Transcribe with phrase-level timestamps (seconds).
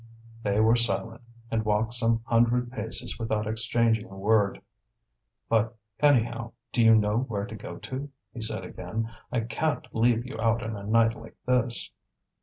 [0.41, 1.21] They were silent,
[1.51, 4.59] and walked some hundred paces without exchanging a word.
[5.47, 9.13] "But, anyhow, do you know where to go to?" he said again.
[9.31, 11.91] "I can't leave you out in a night like this."